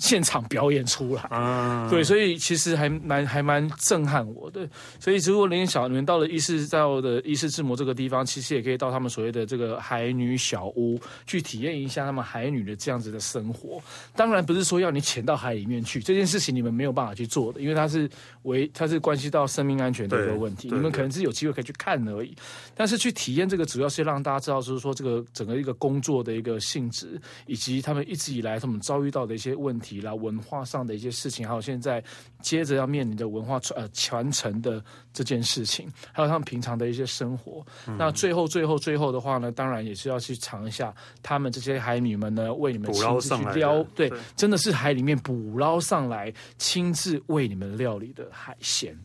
[0.00, 4.68] 现场表演出来，啊、对，所以其实还蛮还蛮震撼我的。
[4.98, 13.82] 所以如果连小你们到了伊势到的伊势志摩这个地方，其实也可以到他们所谓的这个海女小屋去体验一下他们海女的这样子的生活。
[14.14, 18.08] 当然不是说要你潜到海里面去，这件事情你们没有办法去做的，因为它是
[18.42, 20.68] 为它是关系到生命安全的一个问题。
[20.68, 22.34] 你们可能是有机会可以去看而已，
[22.74, 29.85] 但是去体验这个主要是让大家知道，就是说这个整个一个工作的一个性质，以及他们一直以来他们遭遇到的一些问题。
[30.14, 32.02] 文化上的一些事情，还有现在
[32.40, 37.64] 接着要面临的文化传呃传承的这件事情，还有他们平常的一些生活。
[37.86, 48.96] 嗯、那最后最后最后的话呢，当然也是要去尝一下他们这些海女们呢，为你们亲自去撩，对，对真的是海里面捕捞上来，亲自为你们料理的海鲜。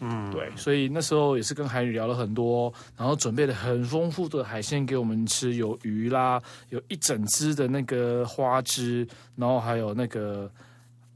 [0.00, 9.06] 嗯，对，所以那时候也是跟海女聊了很多，然后准备了很丰富的海鲜给我们吃，有鱼啦，有一整只的那个花枝，
[9.36, 10.50] 然后还有那个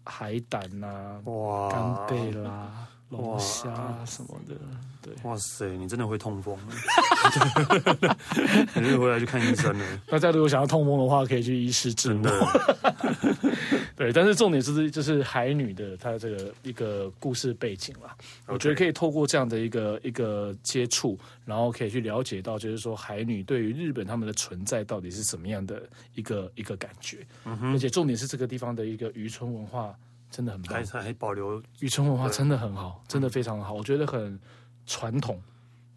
[0.04, 3.68] 海胆呐、啊，哇，干贝啦，龙虾
[4.06, 4.54] 什么的。
[5.02, 6.54] 对，哇塞，你真的会痛风，
[8.76, 9.84] 你就回来去看医生了。
[10.06, 12.10] 大家如果想要痛风的话，可以去医师治。
[12.10, 12.30] 真的，
[14.00, 18.16] 对，但是重点是就是海女的她这个一个故事背景啦。
[18.46, 25.82] 我觉得可以透过这样的一个一个接触，然后可以去了解到，就是说海女对于日本他们的存在到底是什么样的
[26.14, 27.18] 一个一个感觉。
[27.44, 29.94] 嗯哼，而且重点是这个地方的一个渔村文化
[30.30, 34.40] 真的很棒，还还保留渔村文化真的很好，真的非常好，我觉得很。
[34.86, 35.40] 传统，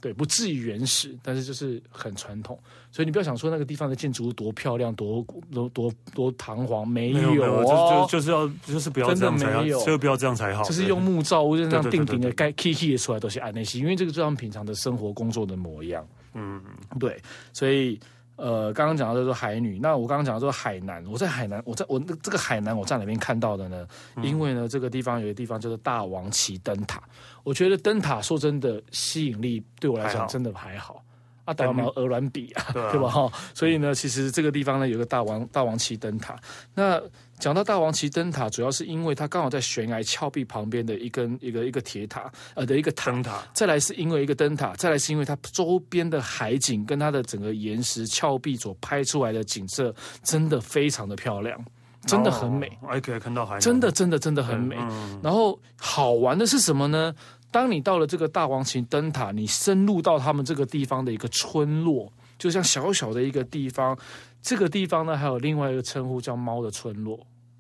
[0.04, 2.60] 对，不至于原始，但是就是很传统。
[2.92, 10.62] 所以你不要想说那个地方的建筑物多漂亮、多多多多堂皇，没有，没有就就就是要就是不要这样才好，就不要这样才好。
[10.64, 16.06] 就是用木造屋，就这样定定的盖 Kiki 出来都是安那些，因为这个就他们平常的生活工作的模样。
[16.34, 16.62] 嗯，
[17.00, 17.18] 对，
[17.54, 17.98] 所以。
[18.44, 23.88] 呃，刚刚讲到的是海女，那我刚刚讲到这个海南，我在海南，我在我这个海南，我在哪边看到的呢？
[24.18, 27.02] 嗯、因为呢，这个地方有一个地方叫做大王旗灯塔，
[27.44, 31.03] 我觉得灯塔说真的吸引力对我来讲真的还好。
[31.46, 33.10] 啊，打毛鹅卵比啊，对吧？
[33.10, 36.36] 哈，所以呢，其实这个地方呢，有个大王大王旗灯塔。
[36.74, 37.02] 那
[37.38, 43.44] 讲到大王旗灯塔，主要是因为它刚好在悬崖峭壁旁边的一根一个一个铁塔，呃的一个灯塔。
[43.54, 51.60] 再来是因为一个灯塔，再来是因为它周边的海景跟它的整个岩石峭壁所拍出来的景色，真的非常的漂亮，
[52.06, 52.72] 真的很美。
[52.88, 54.78] 还可以看到海，真的真的真的很美。
[55.22, 57.14] 然后好玩的是什么呢？
[57.54, 63.96] 当你到了这个大王旗灯塔，你深入到他们这个地方的一个村落，就像小小的一个地方。
[64.42, 67.18] 这个地方呢，还有另外一个称呼叫“猫的村落”。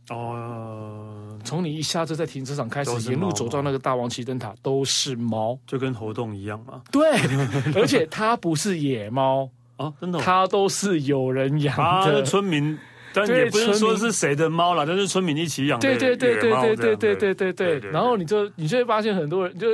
[0.09, 6.81] 哦，从你一下车在停车场开始，沿路走到那个大王旗灯塔，都是猫，就跟活动一样嘛。
[6.91, 7.09] 对，
[7.79, 12.77] 而且它不是野猫啊，真的，它都是有人养的村民。
[13.13, 15.87] 但也不是说是谁的猫啦，就是村民一起养的。
[15.87, 17.91] 对对对对对对对对对对。
[17.91, 19.67] 然后你就你就会发现很多人就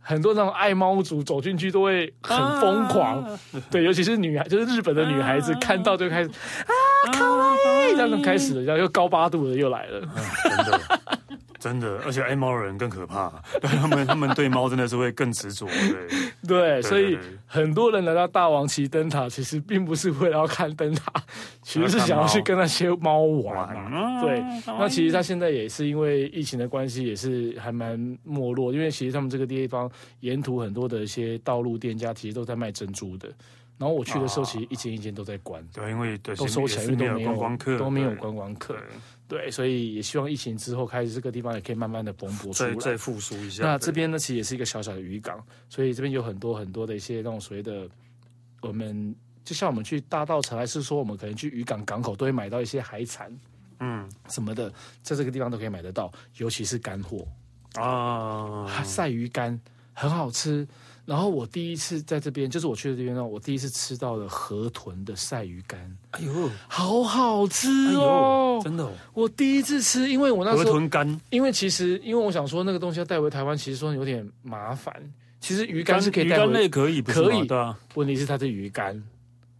[0.00, 3.38] 很多那种爱猫族走进去都会很疯狂，啊、
[3.70, 7.54] 对，尤其是女孩，就是日本的女孩子，啊、看到就开始啊，卡哇
[7.88, 10.80] 伊，这样就开始了，然后又高八度的又来了，啊、真的。
[11.62, 15.66] 真的，而且爱猫的人更可怕，对 他们，他们对猫真的是会更执着。
[15.68, 16.08] 对，
[16.48, 21.12] 对，所以很多人来到大王旗灯塔，其实并不是为了要看灯塔，
[21.62, 23.72] 其实是想要去跟那些猫玩。
[24.20, 29.88] 对，那其实他现在也是因为疫情的关系，也是还蛮没落，因为其实他们这个地方
[30.20, 33.28] 沿途很多的一些道路店家，其实都在卖珍珠的。
[33.78, 38.76] 然后我去的时候，其实一间一间都在关，对，因为都收起来，因为都没有观光客，都没有观光客。
[39.32, 43.64] 对，所以也希望疫情之后开始，这个地方也可以慢慢的蓬勃出来，再再复苏一下。
[43.64, 47.88] 那这边呢，其实也是一个小小的渔港，所以这边有很多很多的一些那种所谓的，
[48.60, 53.34] 我们就像我们去大稻城，还是说我们可能去渔港港口，都会买到一些海产，
[53.80, 54.70] 嗯，什么的，
[55.02, 57.26] 在这个地方都可以买得到，尤其是干货
[57.80, 59.58] 啊，晒鱼干
[59.94, 60.68] 很好吃。
[61.04, 65.80] 然后我第一次在这边，就是我去的这边呢，我第一次吃到了河豚的晒鱼干。
[66.12, 68.60] 哎呦，好好吃哦！
[68.62, 74.94] 真的，哦我第一次吃，因为我那时候河豚干，因为其实因为我想说那个东西要带回台湾，其实说有点麻烦。
[75.40, 77.74] 其实鱼干是可以带回，鱼干类可以，可以的。
[77.94, 79.02] 问题是它是鱼干。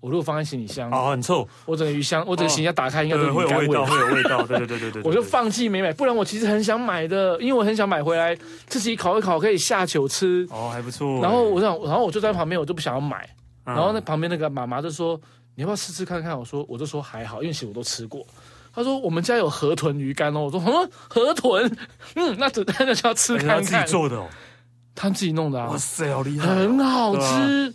[0.02, 1.48] 我如果放在行李箱，哦，很臭。
[1.64, 4.44] 我整个鱼箱，我整个行李箱打开，应该都会有味道，会有味道。
[4.44, 5.02] 对对对对对。
[5.04, 8.36] 我就放弃没买，不然我其实很想买的，因为我很想买回来
[8.66, 10.44] 自己烤一烤，可以下酒吃。
[10.50, 11.20] 哦，还不错。
[11.22, 13.26] 然后我想，然后我就在旁边，我就不想要买。
[13.64, 15.18] 然后那旁边那个妈妈就说
[15.54, 18.26] ：“你要不要试试看看？”我说：“我就说还好，因为其实我都吃过。”
[18.74, 21.70] 他说：“我们家有河豚鱼干哦。”我说：“嗯，河豚，
[22.16, 24.26] 嗯，那这那就要吃看看。”自己做的哦，
[24.96, 25.68] 他自己弄的啊。
[25.70, 27.72] 哇塞，好厉害，很好吃。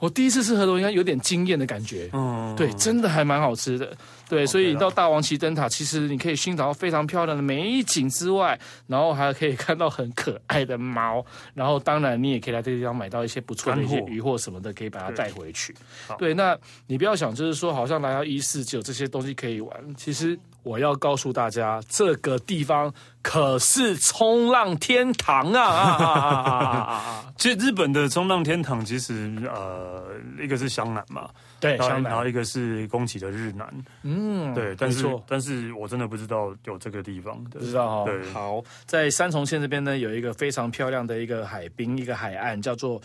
[0.00, 2.08] 我第一次吃河豚，应该有点惊艳的感觉。
[2.12, 3.96] 嗯，对，真的还蛮好吃的。
[4.28, 11.24] 对，所以你到大王旗灯塔，其实你可以欣赏到非常漂亮的美景之外，然后还可以看到很可爱的猫。
[11.52, 15.74] 然后当然你也可以来这个地方买到一些不错的一些鱼货什么的，可以把它带回去。
[16.18, 19.94] 对，那你不要想，就是说好像来到伊势只有这些东西可以玩。
[19.96, 22.92] 其实我要告诉大家，这个地方
[23.22, 27.24] 可是冲浪天堂啊！
[27.38, 30.04] 其实日本的冲浪天堂，其实呃，
[30.38, 31.28] 一个是湘南嘛。
[31.58, 33.68] 对，然后一个是宫崎的日南，
[34.02, 38.10] 嗯，对，但是但是我真的不知道有这个地方，不知道哈。
[38.32, 42.98] 好，在三重县这边呢，有一个非常漂亮的一个海滨，一个海岸，叫做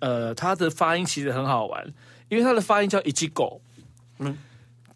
[0.00, 1.86] 呃，它的发音其实很好玩，
[2.28, 3.60] 因为它的发音叫一只狗。
[4.18, 4.36] 嗯，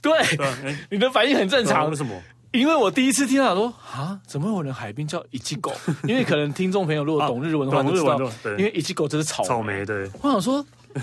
[0.05, 1.91] 对，你的反应很正常。
[1.91, 2.15] 为什么？
[2.53, 5.73] 因为我第一次听到说啊，怎么会有人海滨叫一只狗？
[6.07, 9.85] 因为可能听众朋友如果懂日文的话就知道，因为一只狗就是草草莓。
[9.85, 10.65] 对，我想说。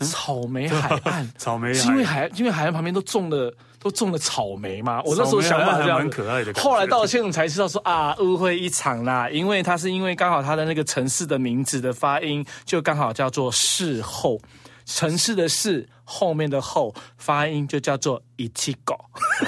[0.00, 5.02] 草莓海岸， 草莓是因为海，因为海岸旁边都种了，都种了草莓嘛。
[5.04, 6.52] 我那时候想法还蛮可爱的。
[6.54, 9.28] 后来到了现场才知道说啊，误会一场啦。
[9.28, 14.40] 因为它是因为刚好它的那个城市的名字的发音就刚好叫做事后，
[14.88, 15.86] 城市的市。
[16.10, 18.98] 后面的后发音就叫做一只狗，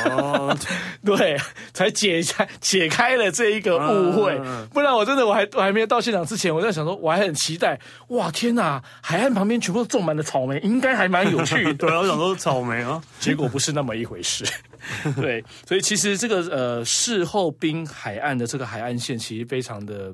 [0.05, 0.55] 哦，
[1.03, 1.35] 对，
[1.73, 11.73] 才解开解开了这一个误会，啊、不然我真的我还我还没有到现场之前，我在想说我还很期待，哇天哪，海岸旁边全部都种满了草莓，应该还蛮有趣的。
[11.89, 14.45] 对，我想说草莓啊，结果不是那么一回事。
[15.17, 20.13] 对，所以其实这个呃事后滨海岸的这个海岸线其实非常的。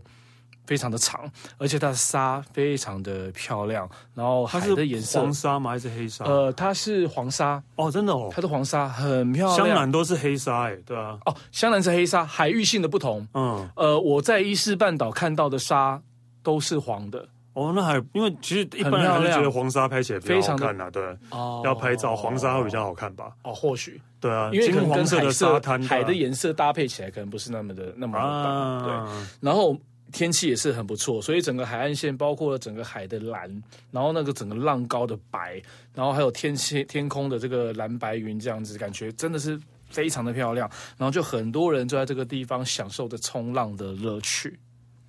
[0.66, 5.70] 非常的长，而且它的沙非常的漂亮，然后海的颜色黄沙吗？
[5.70, 6.24] 还是黑沙？
[6.24, 9.56] 呃，它是黄沙哦，真的哦，它的黄沙很漂亮。
[9.56, 11.18] 香南都是黑沙哎，对啊。
[11.24, 13.26] 哦，香南是黑沙，海域性的不同。
[13.34, 16.02] 嗯，呃，我在伊势半岛看到的沙
[16.42, 17.28] 都是黄的。
[17.52, 21.02] 哦，那还因为其实一般人还是觉得黄沙拍起来非常好看啊，对。
[21.30, 23.30] 哦，要拍照黄沙会比较好看吧？
[23.44, 28.82] 哦，或许对啊，因为金黄色的沙滩，海的颜色搭配起来可能不是那么的那么棒。
[28.84, 28.92] 对，
[29.40, 29.76] 然后。
[30.12, 35.60] 天气也是很不错，所以整个海岸线包括了整个海的蓝，然后那个整个浪高的白，
[35.94, 40.70] 然后还有天气天空的这个蓝白云这样子，感觉真的是非常的漂亮。
[40.96, 44.58] 然后就很多人就在这个地方享受着冲浪的乐趣。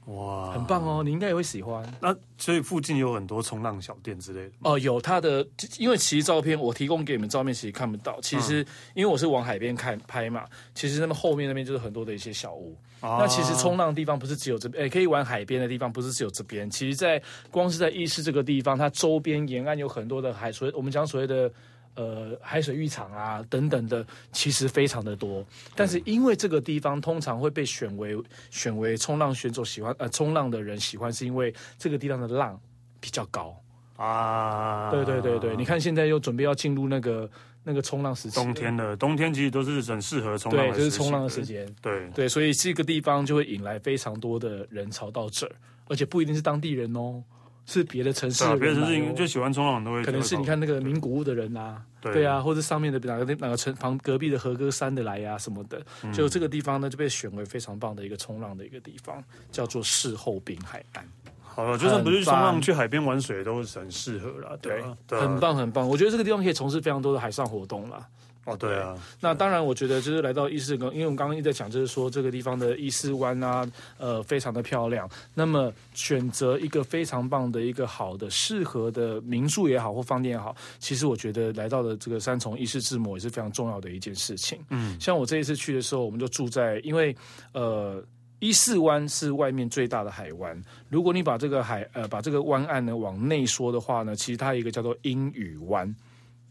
[0.08, 1.04] 哇，很棒哦！
[1.04, 1.86] 你应该也会喜欢。
[2.02, 5.46] 那所以附近有很多冲浪小店之类的哦，有它的，
[5.78, 8.18] 因为其实照片我提供给你们照片，其实看不到。
[8.22, 12.78] 其实因为我是往海边看拍嘛，其实那么后面那边就是很多的一些小屋。
[13.02, 16.70] 啊、那其实冲浪的地方不是只有这边，哎，可以玩海边的地方不是只有这边。
[16.70, 21.52] 其实，在光是在伊势这个地方，它周边沿岸有很多的海，所以我们讲所谓的。
[21.98, 25.44] 呃，海水浴场啊，等等的，其实非常的多。
[25.76, 28.16] 但是因为这个地方通常会被选为
[28.52, 32.58] 选为冲浪选手喜欢，呃，冲浪的人喜欢，是因为这个地方的浪
[33.00, 33.60] 比较高
[33.96, 34.92] 啊。
[34.92, 37.30] 对对对对，你看现在又准备要进入那个
[37.64, 41.68] 那个冲浪时期，冬天的冬天其实都是很适合冲浪的，对，就是冲浪的时间。
[41.82, 45.52] 对对，所以这个地方就会引来非常多的人潮到这儿。
[45.90, 47.24] 而且不一定是当地人哦。
[47.68, 61.06] 是别的城市别的城市就喜欢冲浪都会，可能是你看那个名古屋的人啊，对，对啊，或者上面的哪个哪个城旁隔壁的和歌山的来呀、啊、什么的，嗯、就这个地方呢就被选为非常棒的一个冲浪的一个地方，叫做事后滨海岸。
[61.42, 65.86] 好了，就算不是冲浪，去海边玩水都是很适合了，对，对，很棒很棒。
[65.86, 68.08] 我觉得这个地方可以从事非常多的海上活动了。
[68.48, 75.10] 哦，对啊，那当然，我觉得就是来到伊势，因为我们刚刚一直在讲，就是说这个地方的伊势湾啊，呃，非常的漂亮。
[75.34, 84.58] 那么选择一个非常棒的一个好的适合的民宿也好，或饭店也好，其实我觉得来到的这个三重伊势志摩也是非常重要的一件事情。
[84.70, 87.14] 嗯，像我这一次去的时候，我们就住在，因为
[87.52, 88.02] 呃，
[88.40, 90.58] 伊势湾是外面最大的海湾。
[90.88, 95.94] 如果你把这个海呃把这个湾岸呢往内说的话呢，其实它有一个叫做英语湾。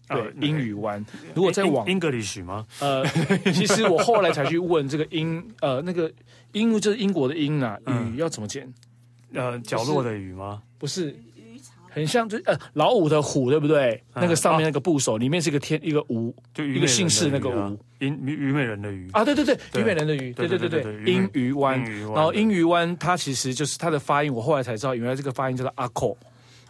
[0.08, 1.04] 对，英语湾。
[1.34, 2.64] 如果再往英格里许吗？
[2.80, 3.04] 呃，
[3.52, 6.10] 其实我后来才去问这个英，呃，那个
[6.52, 8.72] 英就是英国的英啊，语要怎么剪？
[9.34, 10.62] 呃，角落的语吗？
[10.78, 11.14] 不是，
[11.90, 14.02] 很像就呃老虎的虎，对不对？
[14.14, 21.82] 那个上面那个部首里面是一个天一个吴，就一个姓氏那个吴，虞虞美人的虞啊，对对对，虞美人的虞，对对对对，英语湾。
[22.14, 26.16] 然后英语湾它其实就是它的发音，我后来才知道，原来这个发音叫做阿口。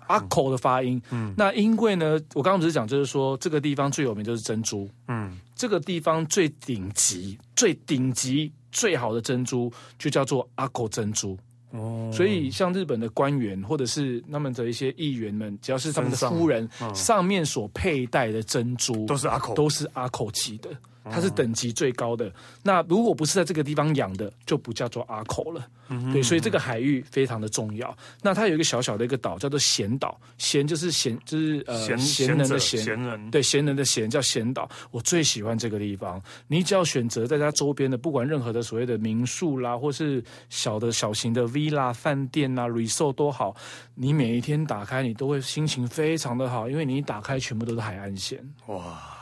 [0.06, 11.36] 阿口的发音，嗯，那因为呢，我刚刚不是讲，就是说这个地方最有名就是珍珠，嗯，这个地方最顶级、最顶级、最好的珍珠就叫做阿口珍珠，
[11.70, 20.70] 哦，所以像日本的官员或者是他们的一些议员们，只要是他们的夫人上，上面所佩戴的珍珠都是阿口，都是阿口级的。
[21.10, 22.32] 它是等级最高的，
[22.62, 25.66] 那如果不是在这个地方养的，就不叫做阿口了。
[26.12, 27.96] 对，所以这个海域非常的重要。
[28.20, 30.20] 那它有一个小小的一个岛，叫做贤岛。
[30.36, 34.68] 贤就是贤，就是呃闲闲人的贤，贤人对贤人的贤叫贤岛。
[34.90, 36.20] 我最喜欢这个地方。
[36.48, 43.54] 你只要选择在它周边的，不管任何的所谓的民宿啦，或是小的小型的 villa 饭店啊，resort 都好，
[43.94, 48.44] 你每一天打开，你都会心情非常的好，因为你一打开，全部都是海岸线。
[48.66, 49.15] 哇！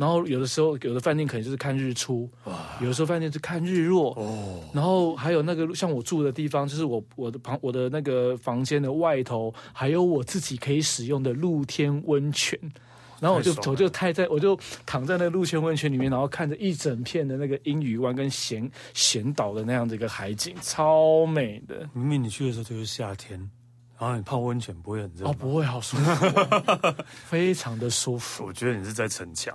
[0.00, 4.14] 然后有的时候，有的饭店可能就是看日出，哇有的时候饭店是看日落。
[4.14, 12.58] 哦，然后还有那个像我住的地方，就是我我的旁我的那个房间的外头，还有我自己可以使用的露天温泉。
[13.20, 21.86] 然后我就我就太在我就躺在那个露天温泉里面，然后看着一整片的那个英语湾跟咸咸岛的那样的一个海景，超美的。
[21.92, 23.50] 明明你去的时候就是夏天。
[24.00, 26.26] 然后你泡温泉不会很热哦，不会，好舒服，
[27.28, 28.46] 非常的舒服。
[28.46, 29.54] 我觉得你是在逞强，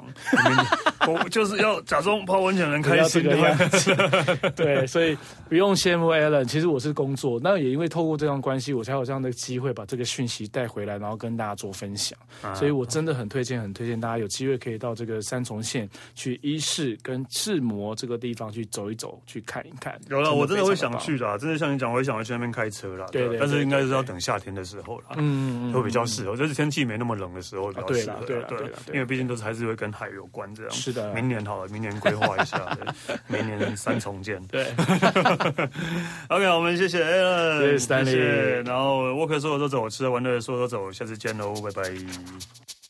[1.07, 3.95] 我就是要假装泡温泉能开心的样子。
[4.55, 5.17] 对，所以
[5.49, 6.45] 不用羡慕 Alan。
[6.45, 12.15] 其实我是工作，那也因为透过这段关系，我才有这样的机会把这个讯息带回来，然后跟大家做分享。
[12.53, 19.99] 所以我真的很推荐，很推荐大家有机会可以到这个三重县去伊势跟志摩这个地方去走一走，去看一看。
[20.07, 23.07] 有了，我真的会想去的，真的像你讲，我也想去那边开车了。
[23.11, 24.34] 对，但是应该是要等下。
[24.35, 30.71] 夏天的时候了，嗯，会比较适合，就是天气没那么冷的时候比较适合，对对，因为毕竟都是还是会跟海有关这样。
[30.71, 32.77] 是的，明年好了，明年规划一下，
[33.27, 34.45] 明年三重见。
[34.47, 34.65] 对，
[36.27, 42.84] OK，我们谢谢 Alan，谢谢 Stanley，然后沃克说走就走，吃的玩的说走就走，下次见喽，拜拜。